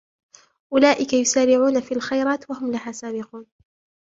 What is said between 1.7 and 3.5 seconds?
في الخيرات وهم لها سابقون